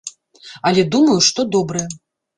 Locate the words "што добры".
1.27-1.87